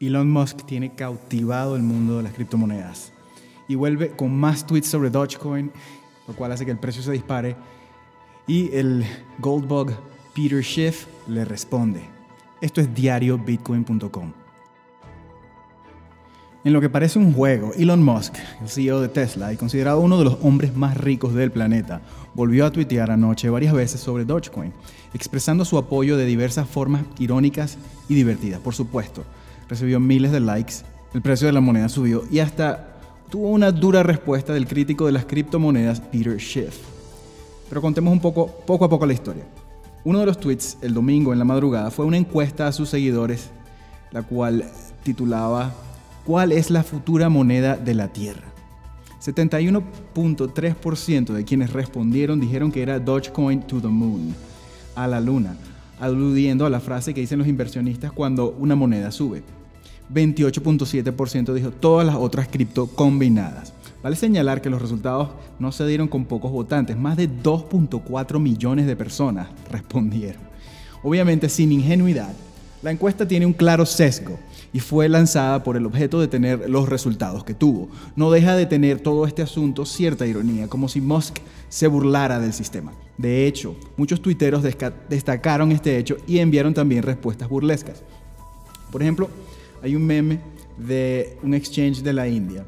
[0.00, 3.12] Elon Musk tiene cautivado el mundo de las criptomonedas
[3.66, 5.72] y vuelve con más tweets sobre Dogecoin,
[6.28, 7.56] lo cual hace que el precio se dispare.
[8.46, 9.04] Y el
[9.40, 9.92] Goldbug
[10.34, 12.00] Peter Schiff le responde.
[12.60, 14.32] Esto es diariobitcoin.com.
[16.64, 20.18] En lo que parece un juego, Elon Musk, el CEO de Tesla y considerado uno
[20.18, 22.02] de los hombres más ricos del planeta,
[22.34, 24.72] volvió a tuitear anoche varias veces sobre Dogecoin,
[25.12, 28.60] expresando su apoyo de diversas formas irónicas y divertidas.
[28.60, 29.24] Por supuesto,
[29.68, 30.74] recibió miles de likes,
[31.14, 32.88] el precio de la moneda subió y hasta
[33.30, 36.76] tuvo una dura respuesta del crítico de las criptomonedas Peter Schiff.
[37.68, 39.44] Pero contemos un poco, poco a poco la historia.
[40.04, 43.50] Uno de los tweets el domingo en la madrugada fue una encuesta a sus seguidores,
[44.10, 44.64] la cual
[45.02, 45.72] titulaba
[46.24, 48.44] ¿Cuál es la futura moneda de la Tierra?
[49.20, 54.34] 71.3% de quienes respondieron dijeron que era Dogecoin to the moon,
[54.94, 55.56] a la luna,
[55.98, 59.42] aludiendo a la frase que dicen los inversionistas cuando una moneda sube.
[60.12, 63.72] 28.7% dijo todas las otras cripto combinadas.
[64.02, 68.86] Vale señalar que los resultados no se dieron con pocos votantes, más de 2.4 millones
[68.86, 70.40] de personas respondieron.
[71.02, 72.32] Obviamente sin ingenuidad,
[72.82, 74.38] la encuesta tiene un claro sesgo
[74.72, 77.88] y fue lanzada por el objeto de tener los resultados que tuvo.
[78.14, 82.52] No deja de tener todo este asunto cierta ironía, como si Musk se burlara del
[82.52, 82.92] sistema.
[83.16, 84.62] De hecho, muchos tuiteros
[85.08, 88.04] destacaron este hecho y enviaron también respuestas burlescas.
[88.92, 89.28] Por ejemplo,
[89.82, 90.40] hay un meme
[90.76, 92.64] de un exchange de la India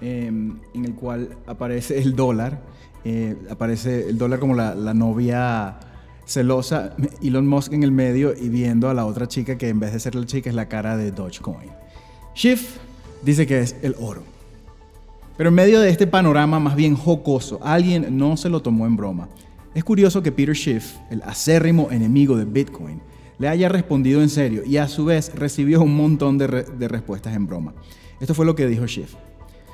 [0.00, 2.62] em, en el cual aparece el dólar,
[3.04, 5.78] eh, aparece el dólar como la, la novia
[6.26, 9.92] celosa, Elon Musk en el medio y viendo a la otra chica que en vez
[9.92, 11.70] de ser la chica es la cara de Dogecoin.
[12.34, 12.78] Schiff
[13.22, 14.22] dice que es el oro.
[15.36, 18.96] Pero en medio de este panorama más bien jocoso, alguien no se lo tomó en
[18.96, 19.28] broma.
[19.74, 23.00] Es curioso que Peter Schiff, el acérrimo enemigo de Bitcoin,
[23.38, 27.46] le haya respondido en serio y a su vez recibió un montón de, respuestas en
[27.46, 27.74] broma.
[28.20, 29.14] Esto fue lo que dijo Schiff.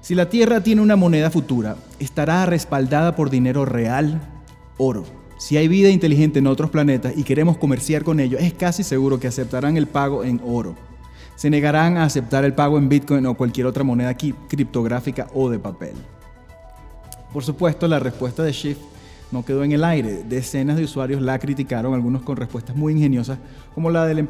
[0.00, 4.20] Si la Tierra tiene una moneda futura, estará respaldada por dinero real,
[4.76, 5.04] oro
[5.44, 9.18] si hay vida inteligente en otros planetas y queremos comerciar con ellos, es casi seguro
[9.18, 10.74] que aceptarán el pago en oro.
[11.36, 15.58] Se negarán a aceptar el pago en Bitcoin o cualquier otra moneda criptográfica o de
[15.58, 15.94] papel.
[17.32, 18.78] Por supuesto, la respuesta de Schiff
[19.34, 20.22] no quedó en el aire.
[20.22, 23.38] Decenas de usuarios la criticaron, algunos con respuestas muy ingeniosas,
[23.74, 24.20] como la del,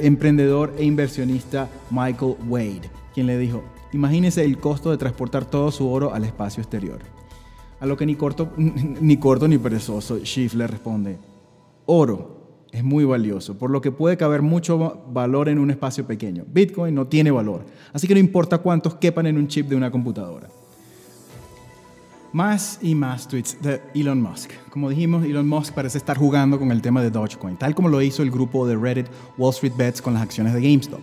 [0.00, 2.82] emprendedor e inversionista Michael Wade,
[3.14, 6.98] quien le dijo, imagínese el costo de transportar todo su oro al espacio exterior.
[7.80, 11.16] A lo que ni corto ni, corto, ni perezoso, Schiff le responde,
[11.86, 16.44] oro es muy valioso, por lo que puede caber mucho valor en un espacio pequeño.
[16.46, 17.64] Bitcoin no tiene valor,
[17.94, 20.50] así que no importa cuántos quepan en un chip de una computadora.
[22.32, 24.52] Más y más tweets de Elon Musk.
[24.70, 28.00] Como dijimos, Elon Musk parece estar jugando con el tema de Dogecoin, tal como lo
[28.02, 31.00] hizo el grupo de Reddit Wall Street Bets con las acciones de GameStop.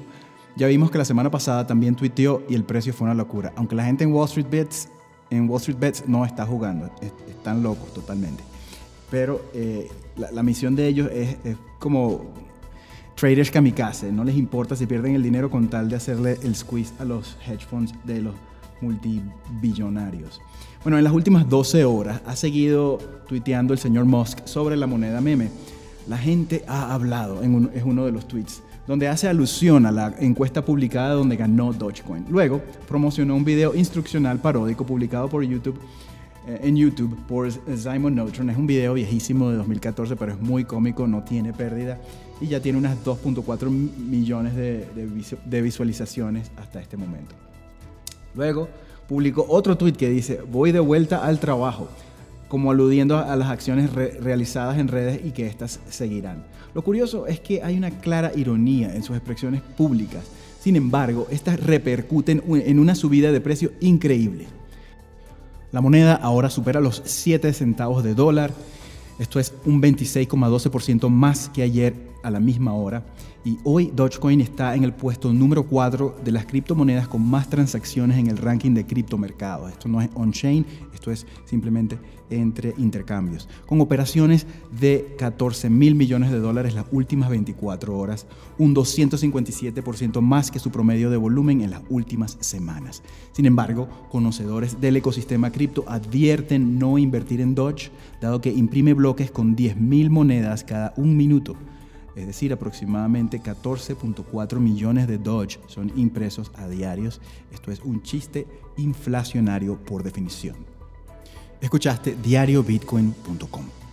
[0.55, 3.51] Ya vimos que la semana pasada también tuiteó y el precio fue una locura.
[3.57, 4.89] Aunque la gente en Wall Street Bets
[5.29, 6.89] en Wall Street Bets no está jugando,
[7.27, 8.43] están locos totalmente.
[9.09, 11.37] Pero eh, la, misión de ellos es,
[11.79, 12.25] como
[13.16, 16.93] traders kamikaze, no les importa si pierden el dinero con tal de hacerle el squeeze
[16.99, 18.35] a los hedge funds de los
[18.81, 20.41] multibillonarios.
[20.83, 25.21] Bueno, en las últimas 12 horas ha seguido tuiteando el señor Musk sobre la moneda
[25.21, 25.49] meme.
[26.07, 30.16] La gente ha hablado, en es uno de los tweets donde hace alusión a la
[30.19, 32.25] encuesta publicada donde ganó Dogecoin.
[32.29, 35.77] Luego, promocionó un video instruccional paródico publicado por YouTube
[36.47, 38.49] eh, en YouTube por Simon Neutron.
[38.49, 41.99] Es un video viejísimo de 2014, pero es muy cómico, no tiene pérdida
[42.39, 44.87] y ya tiene unas 2.4 millones de,
[45.45, 47.35] de, visualizaciones hasta este momento.
[48.37, 48.69] Luego,
[49.09, 51.89] publicó otro tweet que dice, voy de vuelta al trabajo
[52.47, 56.45] como aludiendo a las acciones realizadas en redes y que éstas seguirán.
[56.73, 60.23] Lo curioso es que hay una clara ironía en sus expresiones públicas.
[60.61, 64.47] Sin embargo, estas repercuten en una subida de precio increíble.
[65.71, 68.51] La moneda ahora supera los 7 centavos de dólar.
[69.19, 71.93] Esto es un 26,12% más que ayer
[72.27, 73.03] a la misma hora
[73.47, 78.17] y hoy Dogecoin está en el puesto número 4 de las criptomonedas con más transacciones
[78.17, 79.72] en el ranking de criptomercados.
[79.72, 81.97] Esto no es on-chain, esto es simplemente
[82.29, 84.46] entre intercambios, con operaciones
[84.78, 90.69] de 14 mil millones de dólares las últimas 24 horas, un 257% más que su
[90.69, 93.02] promedio de volumen en las últimas semanas.
[93.31, 99.31] Sin embargo, conocedores del ecosistema cripto advierten no invertir en Doge, dado que imprime bloques
[99.31, 101.55] con 10 mil monedas cada un minuto
[102.17, 107.22] es decir, aproximadamente 14.4 millones de Dodge son impresos a diarios.
[107.52, 108.47] Esto es un chiste
[108.78, 110.55] inflacionario por definición.
[111.61, 113.86] Escuchaste diariobitcoin.com.